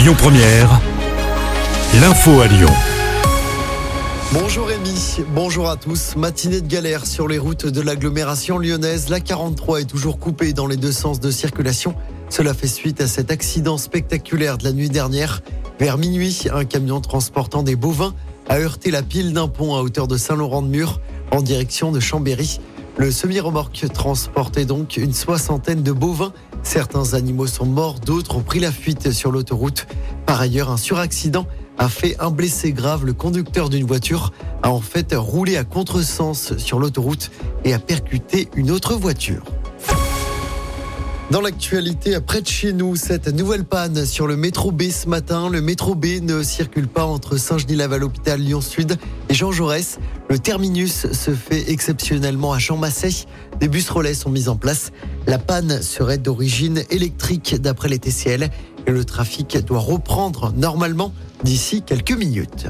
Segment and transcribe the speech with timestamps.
[0.00, 0.80] Lyon Première,
[2.00, 2.70] l'info à Lyon.
[4.32, 6.16] Bonjour Rémi, bonjour à tous.
[6.16, 9.10] Matinée de galère sur les routes de l'agglomération lyonnaise.
[9.10, 11.94] La 43 est toujours coupée dans les deux sens de circulation.
[12.30, 15.42] Cela fait suite à cet accident spectaculaire de la nuit dernière.
[15.78, 18.14] Vers minuit, un camion transportant des bovins
[18.48, 20.98] a heurté la pile d'un pont à hauteur de Saint-Laurent-de-Mur
[21.30, 22.58] en direction de Chambéry.
[23.00, 26.34] Le semi-remorque transportait donc une soixantaine de bovins.
[26.62, 29.86] Certains animaux sont morts, d'autres ont pris la fuite sur l'autoroute.
[30.26, 31.46] Par ailleurs, un suraccident
[31.78, 33.06] a fait un blessé grave.
[33.06, 34.32] Le conducteur d'une voiture
[34.62, 37.30] a en fait roulé à contresens sur l'autoroute
[37.64, 39.44] et a percuté une autre voiture.
[41.30, 45.48] Dans l'actualité, près de chez nous, cette nouvelle panne sur le métro B ce matin.
[45.48, 48.96] Le métro B ne circule pas entre Saint-Genis-Laval, hôpital Lyon-Sud
[49.28, 50.00] et Jean Jaurès.
[50.28, 53.26] Le terminus se fait exceptionnellement à Champ-Massé.
[53.60, 54.90] Des bus relais sont mis en place.
[55.28, 58.50] La panne serait d'origine électrique d'après les TCL
[58.88, 62.66] et le trafic doit reprendre normalement d'ici quelques minutes.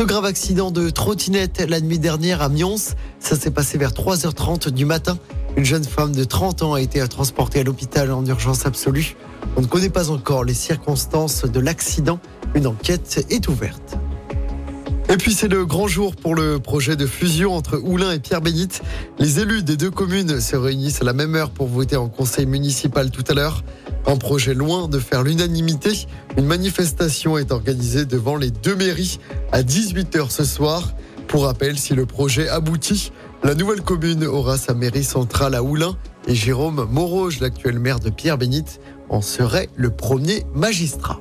[0.00, 2.78] Ce grave accident de trottinette la nuit dernière à Mions,
[3.18, 5.18] ça s'est passé vers 3h30 du matin.
[5.58, 9.14] Une jeune femme de 30 ans a été transportée à l'hôpital en urgence absolue.
[9.58, 12.18] On ne connaît pas encore les circonstances de l'accident.
[12.54, 13.98] Une enquête est ouverte.
[15.10, 18.80] Et puis c'est le grand jour pour le projet de fusion entre Oulin et Pierre-Bénite.
[19.18, 22.46] Les élus des deux communes se réunissent à la même heure pour voter en conseil
[22.46, 23.62] municipal tout à l'heure.
[24.06, 26.06] Un projet loin de faire l'unanimité.
[26.36, 29.18] Une manifestation est organisée devant les deux mairies
[29.52, 30.94] à 18h ce soir.
[31.28, 33.12] Pour rappel, si le projet aboutit,
[33.44, 38.10] la nouvelle commune aura sa mairie centrale à Oulin et Jérôme Moroge, l'actuel maire de
[38.10, 41.20] Pierre-Bénite, en serait le premier magistrat.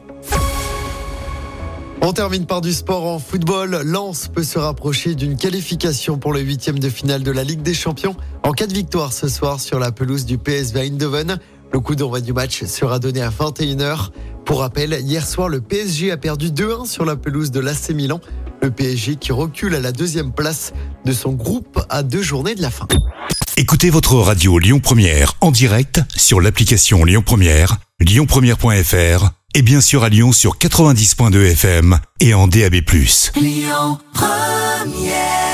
[2.01, 3.81] On termine par du sport en football.
[3.83, 7.73] Lens peut se rapprocher d'une qualification pour le huitième de finale de la Ligue des
[7.73, 11.39] Champions en cas de victoire ce soir sur la pelouse du PSV Eindhoven.
[11.71, 14.09] Le coup d'envoi du match sera donné à 21h.
[14.45, 18.19] Pour rappel, hier soir, le PSG a perdu 2-1 sur la pelouse de l'AC Milan.
[18.61, 20.73] Le PSG qui recule à la deuxième place
[21.05, 22.87] de son groupe à deux journées de la fin.
[23.57, 30.03] Écoutez votre radio Lyon Première en direct sur l'application Lyon Première, lyonpremière.fr et bien sûr
[30.03, 32.75] à Lyon sur 90.2 FM et en DAB+.
[33.35, 35.48] Lyon Première